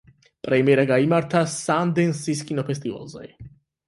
[0.45, 3.23] პრემიერა გაიმართა სანდენსის კინოფესტივალზე.